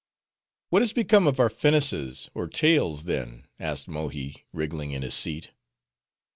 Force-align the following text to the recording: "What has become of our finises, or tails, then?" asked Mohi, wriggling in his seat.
"What 0.71 0.81
has 0.81 0.93
become 0.93 1.27
of 1.27 1.39
our 1.39 1.47
finises, 1.51 2.31
or 2.33 2.47
tails, 2.47 3.03
then?" 3.03 3.45
asked 3.59 3.87
Mohi, 3.87 4.47
wriggling 4.51 4.93
in 4.93 5.03
his 5.03 5.13
seat. 5.13 5.51